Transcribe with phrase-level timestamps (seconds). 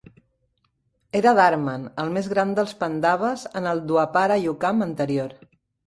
[1.19, 5.43] Era Dharmar, el més gran dels pandaves en el Dwapara Yukam anterior.